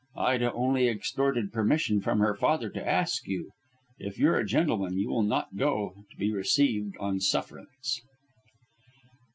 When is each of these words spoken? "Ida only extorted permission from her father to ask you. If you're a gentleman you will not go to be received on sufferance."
"Ida 0.17 0.51
only 0.53 0.87
extorted 0.87 1.53
permission 1.53 2.01
from 2.01 2.21
her 2.21 2.33
father 2.33 2.69
to 2.71 2.89
ask 2.89 3.27
you. 3.27 3.51
If 3.99 4.17
you're 4.17 4.39
a 4.39 4.43
gentleman 4.47 4.97
you 4.97 5.09
will 5.09 5.21
not 5.21 5.55
go 5.57 5.93
to 6.09 6.17
be 6.17 6.33
received 6.33 6.97
on 6.97 7.19
sufferance." 7.19 8.01